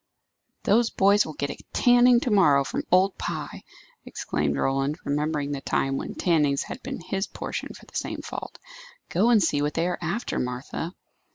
[0.63, 3.61] "Those boys will get a tanning, to morrow, from old Pye!"
[4.03, 8.57] exclaimed Roland, remembering the time when "tannings" had been his portion for the same fault.
[9.09, 10.95] "Go and see what they are after, Martha."